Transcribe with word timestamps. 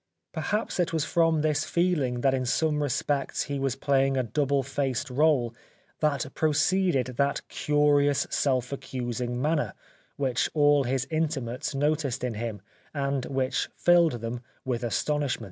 Perhaps 0.33 0.79
it 0.79 0.91
was 0.91 1.05
from 1.05 1.41
this 1.41 1.63
feeling 1.63 2.21
that 2.21 2.33
in 2.33 2.43
some 2.47 2.81
respects 2.81 3.43
he 3.43 3.59
was 3.59 3.75
playing 3.75 4.17
a 4.17 4.23
double 4.23 4.63
faced 4.63 5.11
role 5.11 5.53
that 5.99 6.25
proceeded 6.33 7.05
that 7.17 7.47
curious 7.49 8.25
self 8.31 8.71
accusing 8.71 9.39
manner, 9.39 9.75
which 10.17 10.49
all 10.55 10.85
his 10.85 11.05
intimates 11.11 11.75
noticed 11.75 12.23
in 12.23 12.33
him, 12.33 12.63
and 12.95 13.27
which 13.27 13.69
filled 13.75 14.13
them 14.21 14.41
with 14.65 14.83
astonishment. 14.83 15.39